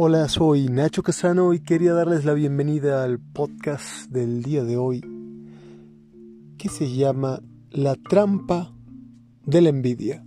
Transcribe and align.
Hola, 0.00 0.28
soy 0.28 0.68
Nacho 0.68 1.02
Casano 1.02 1.52
y 1.54 1.58
quería 1.58 1.92
darles 1.92 2.24
la 2.24 2.32
bienvenida 2.32 3.02
al 3.02 3.18
podcast 3.18 4.08
del 4.08 4.44
día 4.44 4.62
de 4.62 4.76
hoy 4.76 5.00
que 6.56 6.68
se 6.68 6.88
llama 6.94 7.42
La 7.72 7.96
trampa 7.96 8.72
de 9.44 9.60
la 9.60 9.70
envidia. 9.70 10.24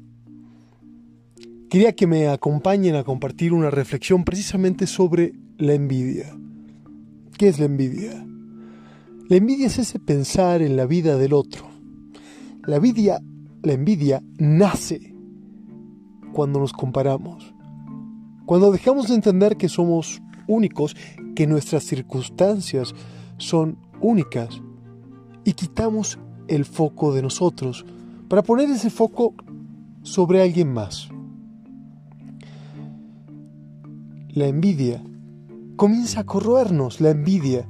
Quería 1.69 1.93
que 1.93 2.05
me 2.05 2.27
acompañen 2.27 2.95
a 2.95 3.05
compartir 3.05 3.53
una 3.53 3.69
reflexión 3.69 4.25
precisamente 4.25 4.87
sobre 4.87 5.35
la 5.57 5.73
envidia. 5.73 6.37
¿Qué 7.37 7.47
es 7.47 7.57
la 7.57 7.67
envidia? 7.67 8.27
La 9.29 9.37
envidia 9.37 9.67
es 9.67 9.79
ese 9.79 9.99
pensar 9.99 10.61
en 10.61 10.75
la 10.75 10.85
vida 10.85 11.15
del 11.15 11.31
otro. 11.31 11.69
La 12.67 12.75
envidia, 12.75 13.21
la 13.63 13.71
envidia 13.71 14.21
nace 14.37 15.15
cuando 16.33 16.59
nos 16.59 16.73
comparamos 16.73 17.53
cuando 18.51 18.73
dejamos 18.73 19.07
de 19.07 19.15
entender 19.15 19.55
que 19.55 19.69
somos 19.69 20.21
únicos, 20.45 20.97
que 21.37 21.47
nuestras 21.47 21.83
circunstancias 21.83 22.93
son 23.37 23.77
únicas 24.01 24.61
y 25.45 25.53
quitamos 25.53 26.19
el 26.49 26.65
foco 26.65 27.13
de 27.13 27.21
nosotros 27.21 27.85
para 28.27 28.43
poner 28.43 28.69
ese 28.69 28.89
foco 28.89 29.35
sobre 30.03 30.41
alguien 30.41 30.73
más. 30.73 31.07
La 34.27 34.47
envidia 34.47 35.01
comienza 35.77 36.19
a 36.19 36.25
corroernos, 36.25 36.99
la 36.99 37.11
envidia 37.11 37.65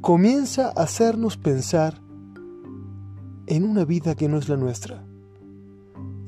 comienza 0.00 0.68
a 0.68 0.84
hacernos 0.84 1.36
pensar 1.36 2.00
en 3.48 3.64
una 3.64 3.84
vida 3.84 4.14
que 4.14 4.30
no 4.30 4.38
es 4.38 4.48
la 4.48 4.56
nuestra. 4.56 5.04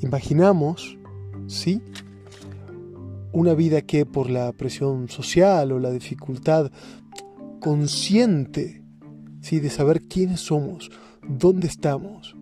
Imaginamos, 0.02 0.98
¿sí? 1.46 1.80
Una 3.32 3.54
vida 3.54 3.82
que 3.82 4.06
por 4.06 4.30
la 4.30 4.52
presión 4.52 5.08
social 5.08 5.72
o 5.72 5.78
la 5.78 5.90
dificultad 5.90 6.70
consciente 7.60 8.82
¿sí? 9.40 9.60
de 9.60 9.70
saber 9.70 10.02
quiénes 10.02 10.40
somos, 10.40 10.90
dónde 11.28 11.66
estamos, 11.66 12.36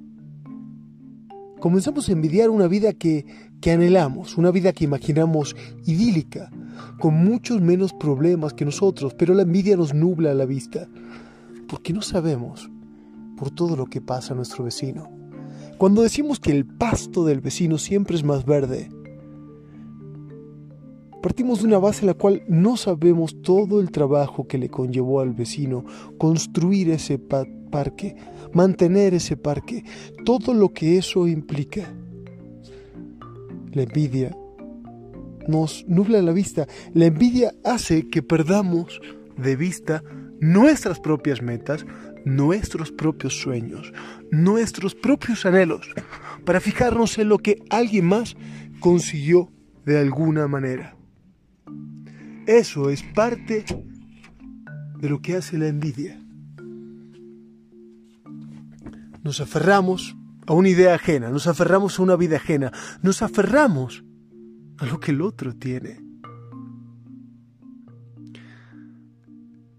comenzamos 1.60 2.08
a 2.08 2.12
envidiar 2.12 2.50
una 2.50 2.68
vida 2.68 2.92
que, 2.92 3.26
que 3.60 3.72
anhelamos, 3.72 4.36
una 4.36 4.50
vida 4.50 4.72
que 4.72 4.84
imaginamos 4.84 5.56
idílica, 5.84 6.50
con 7.00 7.14
muchos 7.14 7.60
menos 7.60 7.92
problemas 7.92 8.54
que 8.54 8.64
nosotros, 8.64 9.14
pero 9.14 9.34
la 9.34 9.42
envidia 9.42 9.76
nos 9.76 9.94
nubla 9.94 10.34
la 10.34 10.44
vista, 10.44 10.88
porque 11.68 11.92
no 11.92 12.02
sabemos 12.02 12.70
por 13.36 13.50
todo 13.50 13.76
lo 13.76 13.86
que 13.86 14.00
pasa 14.00 14.32
a 14.32 14.36
nuestro 14.36 14.64
vecino. 14.64 15.10
Cuando 15.78 16.02
decimos 16.02 16.40
que 16.40 16.52
el 16.52 16.64
pasto 16.64 17.24
del 17.24 17.40
vecino 17.40 17.76
siempre 17.76 18.16
es 18.16 18.24
más 18.24 18.46
verde, 18.46 18.88
Partimos 21.26 21.58
de 21.58 21.66
una 21.66 21.78
base 21.78 22.02
en 22.02 22.06
la 22.06 22.14
cual 22.14 22.44
no 22.46 22.76
sabemos 22.76 23.42
todo 23.42 23.80
el 23.80 23.90
trabajo 23.90 24.46
que 24.46 24.58
le 24.58 24.68
conllevó 24.68 25.20
al 25.20 25.32
vecino 25.32 25.84
construir 26.18 26.88
ese 26.88 27.18
parque, 27.18 28.14
mantener 28.52 29.12
ese 29.12 29.36
parque, 29.36 29.82
todo 30.24 30.54
lo 30.54 30.72
que 30.72 30.98
eso 30.98 31.26
implica. 31.26 31.92
La 33.72 33.82
envidia 33.82 34.36
nos 35.48 35.84
nubla 35.88 36.22
la 36.22 36.30
vista. 36.30 36.68
La 36.94 37.06
envidia 37.06 37.52
hace 37.64 38.08
que 38.08 38.22
perdamos 38.22 39.00
de 39.36 39.56
vista 39.56 40.04
nuestras 40.38 41.00
propias 41.00 41.42
metas, 41.42 41.84
nuestros 42.24 42.92
propios 42.92 43.34
sueños, 43.34 43.92
nuestros 44.30 44.94
propios 44.94 45.44
anhelos, 45.44 45.90
para 46.44 46.60
fijarnos 46.60 47.18
en 47.18 47.30
lo 47.30 47.38
que 47.38 47.64
alguien 47.68 48.04
más 48.04 48.36
consiguió 48.78 49.50
de 49.84 49.98
alguna 49.98 50.46
manera. 50.46 50.95
Eso 52.46 52.90
es 52.90 53.02
parte 53.02 53.64
de 55.00 55.08
lo 55.08 55.20
que 55.20 55.34
hace 55.34 55.58
la 55.58 55.66
envidia. 55.66 56.20
Nos 59.24 59.40
aferramos 59.40 60.16
a 60.46 60.52
una 60.52 60.68
idea 60.68 60.94
ajena, 60.94 61.30
nos 61.30 61.48
aferramos 61.48 61.98
a 61.98 62.02
una 62.04 62.14
vida 62.14 62.36
ajena, 62.36 62.72
nos 63.02 63.20
aferramos 63.22 64.04
a 64.78 64.86
lo 64.86 65.00
que 65.00 65.10
el 65.10 65.22
otro 65.22 65.56
tiene. 65.56 66.00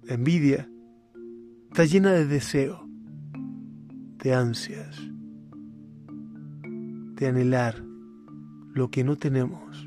La 0.04 0.16
envidia 0.16 0.70
está 1.70 1.86
llena 1.86 2.12
de 2.12 2.26
deseo, 2.26 2.86
de 4.18 4.34
ansias, 4.34 5.00
de 7.16 7.28
anhelar 7.28 7.82
lo 8.74 8.92
que 8.92 9.06
no 9.06 9.16
tenemos 9.16 9.87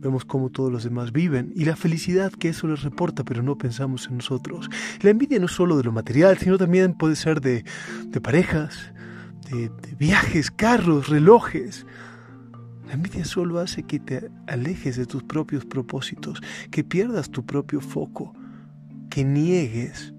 Vemos 0.00 0.24
cómo 0.24 0.48
todos 0.48 0.72
los 0.72 0.82
demás 0.82 1.12
viven 1.12 1.52
y 1.54 1.66
la 1.66 1.76
felicidad 1.76 2.32
que 2.32 2.48
eso 2.48 2.66
les 2.66 2.82
reporta, 2.82 3.22
pero 3.22 3.42
no 3.42 3.58
pensamos 3.58 4.06
en 4.06 4.16
nosotros. 4.16 4.70
La 5.02 5.10
envidia 5.10 5.38
no 5.38 5.44
es 5.44 5.52
solo 5.52 5.76
de 5.76 5.84
lo 5.84 5.92
material, 5.92 6.38
sino 6.38 6.56
también 6.56 6.94
puede 6.94 7.16
ser 7.16 7.42
de, 7.42 7.64
parejas, 8.22 8.92
de, 9.50 9.68
de 9.68 9.94
viajes, 9.98 10.50
carros, 10.50 11.10
relojes. 11.10 11.84
La 12.86 12.94
envidia 12.94 13.26
solo 13.26 13.58
hace 13.58 13.82
que 13.82 14.00
te 14.00 14.30
alejes 14.46 14.96
de 14.96 15.04
tus 15.04 15.22
propios 15.22 15.66
propósitos, 15.66 16.40
que 16.70 16.82
pierdas 16.82 17.30
tu 17.30 17.44
propio 17.44 17.82
foco, 17.82 18.32
que 19.10 19.22
niegues 19.22 20.14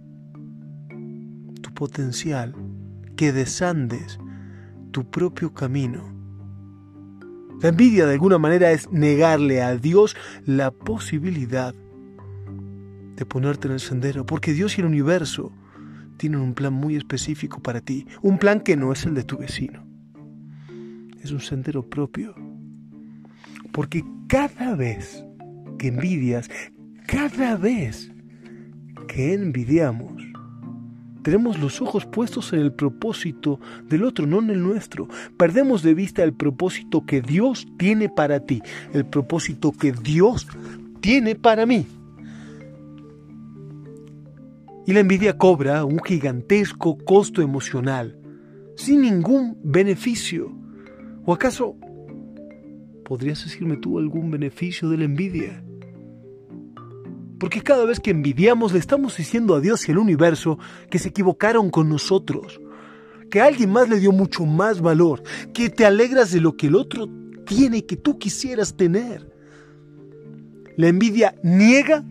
tu 1.63 1.73
potencial, 1.73 2.53
que 3.15 3.33
desandes 3.33 4.19
tu 4.91 5.09
propio 5.09 5.55
camino 5.55 6.10
la 7.61 7.69
envidia 7.69 8.05
de 8.05 8.13
alguna 8.13 8.37
manera 8.37 8.71
es 8.71 8.91
negarle 8.91 9.61
a 9.61 9.77
Dios 9.77 10.15
la 10.45 10.71
posibilidad 10.71 11.75
de 13.15 13.25
ponerte 13.25 13.67
en 13.67 13.73
el 13.73 13.79
sendero, 13.79 14.25
porque 14.25 14.53
Dios 14.53 14.77
y 14.77 14.81
el 14.81 14.87
universo 14.87 15.51
tienen 16.17 16.39
un 16.39 16.53
plan 16.53 16.73
muy 16.73 16.95
específico 16.95 17.61
para 17.61 17.81
ti, 17.81 18.07
un 18.21 18.39
plan 18.39 18.61
que 18.61 18.75
no 18.75 18.91
es 18.91 19.05
el 19.05 19.13
de 19.13 19.23
tu 19.23 19.37
vecino, 19.37 19.85
es 21.21 21.31
un 21.31 21.39
sendero 21.39 21.87
propio. 21.87 22.35
Porque 23.71 24.03
cada 24.27 24.75
vez 24.75 25.23
que 25.77 25.87
envidias, 25.89 26.49
cada 27.07 27.57
vez 27.57 28.11
que 29.07 29.33
envidiamos, 29.33 30.30
tenemos 31.23 31.59
los 31.59 31.81
ojos 31.81 32.05
puestos 32.05 32.53
en 32.53 32.59
el 32.59 32.73
propósito 32.73 33.59
del 33.87 34.03
otro, 34.03 34.25
no 34.25 34.39
en 34.39 34.49
el 34.49 34.61
nuestro. 34.61 35.07
Perdemos 35.37 35.83
de 35.83 35.93
vista 35.93 36.23
el 36.23 36.33
propósito 36.33 37.05
que 37.05 37.21
Dios 37.21 37.67
tiene 37.77 38.09
para 38.09 38.41
ti, 38.41 38.61
el 38.93 39.05
propósito 39.05 39.71
que 39.71 39.91
Dios 39.91 40.47
tiene 40.99 41.35
para 41.35 41.65
mí. 41.65 41.85
Y 44.87 44.93
la 44.93 44.99
envidia 44.99 45.37
cobra 45.37 45.85
un 45.85 45.99
gigantesco 46.03 46.97
costo 46.97 47.41
emocional, 47.41 48.17
sin 48.75 49.01
ningún 49.01 49.57
beneficio. 49.63 50.51
¿O 51.25 51.33
acaso 51.33 51.75
podrías 53.05 53.43
decirme 53.43 53.77
tú 53.77 53.99
algún 53.99 54.31
beneficio 54.31 54.89
de 54.89 54.97
la 54.97 55.03
envidia? 55.05 55.63
Porque 57.41 57.63
cada 57.63 57.85
vez 57.85 57.99
que 57.99 58.11
envidiamos 58.11 58.71
le 58.71 58.77
estamos 58.77 59.17
diciendo 59.17 59.55
a 59.55 59.59
Dios 59.59 59.89
y 59.89 59.91
al 59.91 59.97
universo 59.97 60.59
que 60.91 60.99
se 60.99 61.09
equivocaron 61.09 61.71
con 61.71 61.89
nosotros, 61.89 62.61
que 63.31 63.41
alguien 63.41 63.71
más 63.71 63.89
le 63.89 63.99
dio 63.99 64.11
mucho 64.11 64.45
más 64.45 64.79
valor, 64.79 65.23
que 65.51 65.71
te 65.71 65.87
alegras 65.87 66.31
de 66.31 66.39
lo 66.39 66.55
que 66.55 66.67
el 66.67 66.75
otro 66.75 67.09
tiene 67.47 67.83
que 67.87 67.97
tú 67.97 68.19
quisieras 68.19 68.75
tener. 68.77 69.27
La 70.77 70.87
envidia 70.87 71.33
niega 71.41 72.03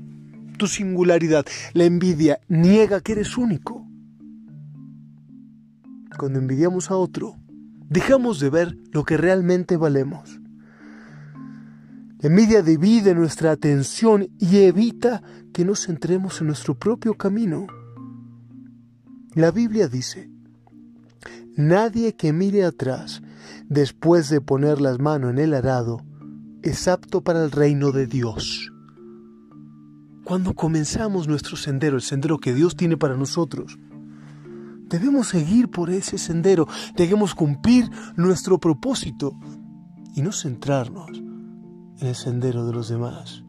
tu 0.58 0.66
singularidad, 0.66 1.46
la 1.74 1.84
envidia 1.84 2.40
niega 2.48 3.00
que 3.00 3.12
eres 3.12 3.38
único. 3.38 3.86
Cuando 6.18 6.40
envidiamos 6.40 6.90
a 6.90 6.96
otro, 6.96 7.36
dejamos 7.88 8.40
de 8.40 8.50
ver 8.50 8.76
lo 8.90 9.04
que 9.04 9.16
realmente 9.16 9.76
valemos. 9.76 10.39
La 12.20 12.28
envidia 12.28 12.60
divide 12.60 13.14
nuestra 13.14 13.50
atención 13.50 14.28
y 14.38 14.58
evita 14.58 15.22
que 15.54 15.64
nos 15.64 15.86
centremos 15.86 16.38
en 16.42 16.48
nuestro 16.48 16.78
propio 16.78 17.14
camino. 17.14 17.66
La 19.34 19.50
Biblia 19.50 19.88
dice, 19.88 20.30
nadie 21.56 22.16
que 22.16 22.34
mire 22.34 22.66
atrás 22.66 23.22
después 23.70 24.28
de 24.28 24.42
poner 24.42 24.82
las 24.82 24.98
manos 24.98 25.30
en 25.30 25.38
el 25.38 25.54
arado 25.54 26.04
es 26.60 26.88
apto 26.88 27.22
para 27.22 27.42
el 27.42 27.50
reino 27.50 27.90
de 27.90 28.06
Dios. 28.06 28.70
Cuando 30.22 30.52
comenzamos 30.52 31.26
nuestro 31.26 31.56
sendero, 31.56 31.96
el 31.96 32.02
sendero 32.02 32.36
que 32.36 32.52
Dios 32.52 32.76
tiene 32.76 32.98
para 32.98 33.16
nosotros, 33.16 33.78
debemos 34.90 35.28
seguir 35.28 35.70
por 35.70 35.88
ese 35.88 36.18
sendero, 36.18 36.68
debemos 36.96 37.34
cumplir 37.34 37.88
nuestro 38.16 38.58
propósito 38.58 39.32
y 40.14 40.20
no 40.20 40.32
centrarnos 40.32 41.29
en 42.00 42.08
el 42.08 42.14
sendero 42.14 42.66
de 42.66 42.72
los 42.72 42.88
demás. 42.88 43.44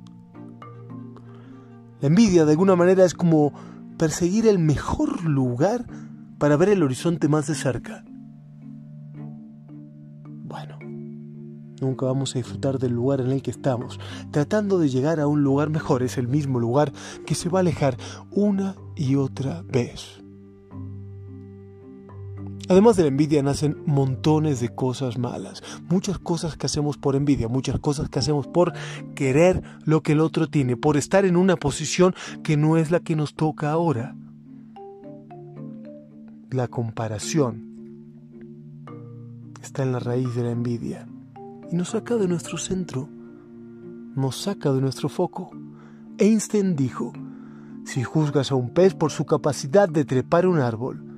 La 2.00 2.08
envidia 2.08 2.46
de 2.46 2.52
alguna 2.52 2.76
manera 2.76 3.06
es 3.06 3.14
como 3.14 3.54
perseguir 3.98 4.48
el 4.48 4.60
mejor 4.60 5.24
lugar 5.24 5.86
para 6.38 6.58
ver 6.58 6.70
el 6.70 6.84
horizonte 6.84 7.28
más 7.28 7.48
de 7.48 7.56
cerca. 7.56 8.04
Bueno, 10.44 10.80
Nunca 11.82 12.06
vamos 12.06 12.36
a 12.36 12.40
disfrutar 12.40 12.78
del 12.78 12.94
lugar 12.94 13.22
en 13.22 13.32
el 13.32 13.42
que 13.42 13.50
estamos. 13.50 14.00
Tratando 14.30 14.78
de 14.78 14.88
llegar 14.88 15.20
a 15.20 15.26
un 15.26 15.44
lugar 15.44 15.72
mejor 15.72 16.04
es 16.04 16.20
el 16.20 16.28
mismo 16.28 16.60
lugar 16.60 16.94
que 17.26 17.34
se 17.34 17.50
va 17.50 17.58
a 17.58 17.62
alejar 17.62 17.98
una 18.30 18.76
y 18.96 19.16
otra 19.16 19.64
vez. 19.64 20.21
Además 22.72 22.96
de 22.96 23.04
la 23.04 23.10
envidia 23.10 23.44
nacen 23.44 23.76
montones 23.86 24.62
de 24.62 24.70
cosas 24.70 25.18
malas, 25.18 25.62
muchas 25.90 26.18
cosas 26.20 26.56
que 26.56 26.68
hacemos 26.68 26.98
por 26.98 27.18
envidia, 27.18 27.50
muchas 27.50 27.78
cosas 27.82 28.08
que 28.08 28.20
hacemos 28.20 28.48
por 28.48 28.72
querer 29.14 29.62
lo 29.84 30.02
que 30.02 30.14
el 30.14 30.22
otro 30.22 30.48
tiene, 30.48 30.78
por 30.78 30.96
estar 30.96 31.26
en 31.26 31.36
una 31.36 31.58
posición 31.58 32.16
que 32.44 32.56
no 32.56 32.78
es 32.78 32.90
la 32.90 33.02
que 33.02 33.18
nos 33.18 33.34
toca 33.34 33.72
ahora. 33.72 34.16
La 36.50 36.70
comparación 36.70 37.66
está 39.62 39.84
en 39.84 39.92
la 39.92 40.00
raíz 40.00 40.34
de 40.34 40.44
la 40.44 40.52
envidia 40.52 41.10
y 41.70 41.76
nos 41.76 41.90
saca 41.90 42.16
de 42.16 42.30
nuestro 42.30 42.58
centro, 42.58 43.10
nos 44.16 44.38
saca 44.38 44.72
de 44.72 44.80
nuestro 44.80 45.10
foco. 45.10 45.52
Einstein 46.18 46.78
dijo, 46.78 47.12
si 47.84 48.02
juzgas 48.02 48.50
a 48.54 48.56
un 48.56 48.70
pez 48.70 48.94
por 48.94 49.12
su 49.12 49.26
capacidad 49.26 49.90
de 49.90 50.06
trepar 50.06 50.48
un 50.48 50.60
árbol, 50.60 51.11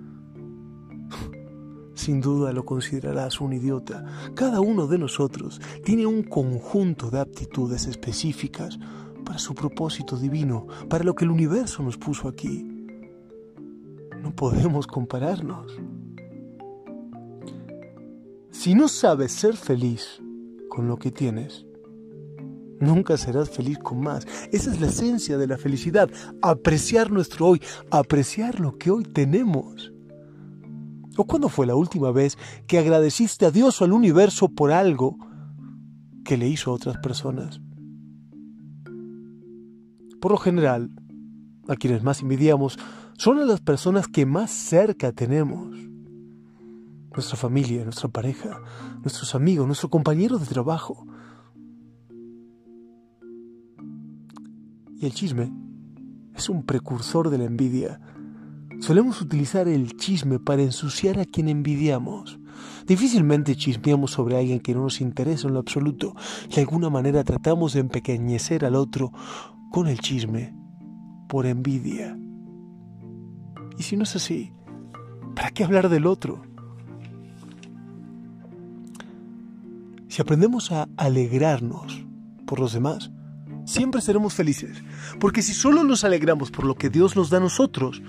sin 1.93 2.21
duda 2.21 2.51
lo 2.53 2.65
considerarás 2.65 3.39
un 3.41 3.53
idiota. 3.53 4.05
Cada 4.35 4.61
uno 4.61 4.87
de 4.87 4.97
nosotros 4.97 5.61
tiene 5.83 6.05
un 6.05 6.23
conjunto 6.23 7.09
de 7.09 7.19
aptitudes 7.19 7.87
específicas 7.87 8.79
para 9.23 9.39
su 9.39 9.53
propósito 9.55 10.17
divino, 10.17 10.67
para 10.89 11.03
lo 11.03 11.15
que 11.15 11.25
el 11.25 11.31
universo 11.31 11.83
nos 11.83 11.97
puso 11.97 12.27
aquí. 12.27 12.65
No 14.21 14.35
podemos 14.35 14.87
compararnos. 14.87 15.71
Si 18.51 18.75
no 18.75 18.87
sabes 18.87 19.31
ser 19.31 19.55
feliz, 19.55 20.21
con 20.69 20.87
lo 20.87 20.97
que 20.97 21.11
tienes, 21.11 21.65
nunca 22.79 23.17
serás 23.17 23.49
feliz 23.49 23.77
con 23.77 23.99
más. 23.99 24.25
Esa 24.51 24.71
es 24.71 24.81
la 24.81 24.87
esencia 24.87 25.37
de 25.37 25.47
la 25.47 25.57
felicidad, 25.57 26.09
apreciar 26.41 27.11
nuestro 27.11 27.47
hoy, 27.47 27.61
apreciar 27.91 28.59
lo 28.59 28.77
que 28.77 28.89
hoy 28.89 29.03
tenemos. 29.03 29.92
¿O 31.17 31.25
cuándo 31.25 31.49
fue 31.49 31.67
la 31.67 31.75
última 31.75 32.11
vez 32.11 32.37
que 32.67 32.79
agradeciste 32.79 33.45
a 33.45 33.51
Dios 33.51 33.81
o 33.81 33.85
al 33.85 33.93
universo 33.93 34.49
por 34.49 34.71
algo 34.71 35.17
que 36.25 36.37
le 36.37 36.47
hizo 36.47 36.71
a 36.71 36.73
otras 36.73 36.97
personas? 36.97 37.61
Por 40.19 40.31
lo 40.31 40.37
general, 40.37 40.89
a 41.67 41.75
quienes 41.75 42.03
más 42.03 42.21
envidiamos 42.21 42.79
son 43.17 43.39
a 43.39 43.45
las 43.45 43.61
personas 43.61 44.07
que 44.07 44.25
más 44.25 44.51
cerca 44.51 45.11
tenemos 45.11 45.75
nuestra 47.11 47.37
familia, 47.37 47.83
nuestra 47.83 48.09
pareja, 48.09 48.59
nuestros 49.01 49.35
amigos, 49.35 49.67
nuestros 49.67 49.91
compañeros 49.91 50.41
de 50.41 50.47
trabajo. 50.47 51.05
Y 54.97 55.05
el 55.05 55.13
chisme 55.13 55.53
es 56.33 56.49
un 56.49 56.63
precursor 56.63 57.29
de 57.29 57.37
la 57.37 57.43
envidia. 57.45 57.99
Solemos 58.83 59.21
utilizar 59.21 59.69
el 59.69 59.95
chisme 59.95 60.39
para 60.39 60.61
ensuciar 60.61 61.17
a 61.17 61.23
quien 61.23 61.47
envidiamos. 61.47 62.37
Difícilmente 62.85 63.55
chismeamos 63.55 64.11
sobre 64.11 64.35
alguien 64.35 64.59
que 64.59 64.73
no 64.75 64.81
nos 64.81 64.99
interesa 64.99 65.47
en 65.47 65.53
lo 65.53 65.61
absoluto. 65.61 66.13
De 66.53 66.59
alguna 66.59 66.89
manera 66.89 67.23
tratamos 67.23 67.71
de 67.71 67.79
empequeñecer 67.79 68.65
al 68.65 68.75
otro 68.75 69.13
con 69.71 69.87
el 69.87 69.99
chisme, 69.99 70.53
por 71.29 71.45
envidia. 71.45 72.19
Y 73.77 73.83
si 73.83 73.95
no 73.95 74.03
es 74.03 74.17
así, 74.17 74.51
¿para 75.33 75.51
qué 75.51 75.63
hablar 75.63 75.87
del 75.87 76.05
otro? 76.05 76.41
Si 80.09 80.21
aprendemos 80.21 80.73
a 80.73 80.89
alegrarnos 80.97 82.05
por 82.45 82.59
los 82.59 82.73
demás, 82.73 83.13
siempre 83.63 84.01
seremos 84.01 84.33
felices. 84.33 84.83
Porque 85.21 85.41
si 85.41 85.53
solo 85.53 85.85
nos 85.85 86.03
alegramos 86.03 86.51
por 86.51 86.65
lo 86.65 86.75
que 86.75 86.89
Dios 86.89 87.15
nos 87.15 87.29
da 87.29 87.37
a 87.37 87.39
nosotros, 87.39 88.01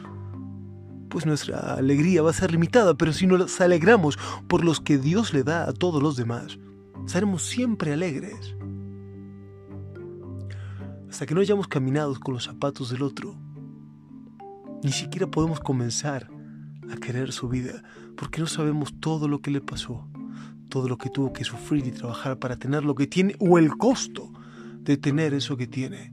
pues 1.14 1.26
nuestra 1.26 1.74
alegría 1.74 2.22
va 2.22 2.30
a 2.30 2.32
ser 2.32 2.50
limitada. 2.50 2.94
Pero 2.94 3.12
si 3.12 3.28
nos 3.28 3.60
alegramos 3.60 4.18
por 4.48 4.64
los 4.64 4.80
que 4.80 4.98
Dios 4.98 5.32
le 5.32 5.44
da 5.44 5.68
a 5.68 5.72
todos 5.72 6.02
los 6.02 6.16
demás, 6.16 6.58
seremos 7.06 7.44
siempre 7.44 7.92
alegres. 7.92 8.56
Hasta 11.08 11.24
que 11.24 11.36
no 11.36 11.40
hayamos 11.40 11.68
caminado 11.68 12.18
con 12.18 12.34
los 12.34 12.42
zapatos 12.42 12.90
del 12.90 13.02
otro, 13.02 13.36
ni 14.82 14.90
siquiera 14.90 15.28
podemos 15.28 15.60
comenzar 15.60 16.28
a 16.90 16.96
querer 16.96 17.30
su 17.30 17.48
vida, 17.48 17.84
porque 18.16 18.40
no 18.40 18.48
sabemos 18.48 18.92
todo 18.98 19.28
lo 19.28 19.40
que 19.40 19.52
le 19.52 19.60
pasó 19.60 20.08
todo 20.68 20.88
lo 20.88 20.98
que 20.98 21.08
tuvo 21.08 21.32
que 21.32 21.44
sufrir 21.44 21.86
y 21.86 21.92
trabajar 21.92 22.40
para 22.40 22.56
tener 22.56 22.82
lo 22.84 22.96
que 22.96 23.06
tiene 23.06 23.36
o 23.38 23.58
el 23.58 23.76
costo 23.76 24.32
de 24.80 24.96
tener 24.96 25.32
eso 25.32 25.56
que 25.56 25.68
tiene. 25.68 26.12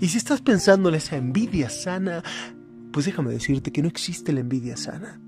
Y 0.00 0.06
si 0.06 0.18
estás 0.18 0.42
pensando 0.42 0.88
en 0.88 0.94
esa 0.94 1.16
envidia 1.16 1.68
sana, 1.68 2.22
pues 2.94 3.06
déjame 3.06 3.32
decirte 3.32 3.72
que 3.72 3.82
no 3.82 3.88
existe 3.88 4.32
la 4.32 4.38
envidia 4.38 4.76
sana. 4.76 5.20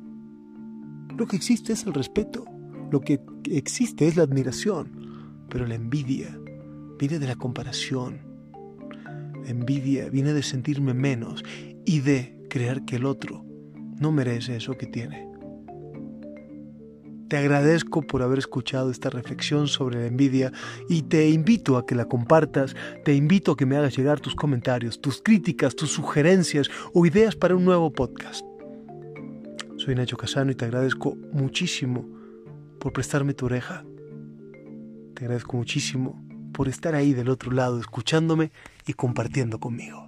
Lo 1.18 1.26
que 1.26 1.34
existe 1.34 1.72
es 1.72 1.84
el 1.84 1.94
respeto, 1.94 2.44
lo 2.92 3.00
que 3.00 3.20
existe 3.50 4.06
es 4.06 4.16
la 4.16 4.22
admiración, 4.22 5.44
pero 5.50 5.66
la 5.66 5.74
envidia 5.74 6.38
viene 6.96 7.18
de 7.18 7.26
la 7.26 7.34
comparación. 7.34 8.20
La 9.42 9.50
envidia 9.50 10.08
viene 10.10 10.32
de 10.32 10.44
sentirme 10.44 10.94
menos 10.94 11.42
y 11.84 12.02
de 12.02 12.38
creer 12.48 12.84
que 12.84 12.96
el 12.96 13.04
otro 13.04 13.44
no 13.98 14.12
merece 14.12 14.54
eso 14.54 14.78
que 14.78 14.86
tiene. 14.86 15.26
Te 17.28 17.36
agradezco 17.36 18.02
por 18.02 18.22
haber 18.22 18.38
escuchado 18.38 18.90
esta 18.90 19.10
reflexión 19.10 19.66
sobre 19.66 20.00
la 20.00 20.06
envidia 20.06 20.52
y 20.88 21.02
te 21.02 21.28
invito 21.28 21.76
a 21.76 21.84
que 21.84 21.96
la 21.96 22.04
compartas, 22.04 22.76
te 23.04 23.14
invito 23.14 23.52
a 23.52 23.56
que 23.56 23.66
me 23.66 23.76
hagas 23.76 23.96
llegar 23.96 24.20
tus 24.20 24.36
comentarios, 24.36 25.00
tus 25.00 25.20
críticas, 25.22 25.74
tus 25.74 25.90
sugerencias 25.90 26.70
o 26.94 27.04
ideas 27.04 27.34
para 27.34 27.56
un 27.56 27.64
nuevo 27.64 27.90
podcast. 27.92 28.46
Soy 29.76 29.96
Nacho 29.96 30.16
Casano 30.16 30.52
y 30.52 30.54
te 30.54 30.66
agradezco 30.66 31.16
muchísimo 31.32 32.08
por 32.78 32.92
prestarme 32.92 33.34
tu 33.34 33.46
oreja. 33.46 33.84
Te 35.14 35.24
agradezco 35.24 35.56
muchísimo 35.56 36.24
por 36.52 36.68
estar 36.68 36.94
ahí 36.94 37.12
del 37.12 37.28
otro 37.28 37.50
lado 37.50 37.80
escuchándome 37.80 38.52
y 38.86 38.92
compartiendo 38.92 39.58
conmigo. 39.58 40.05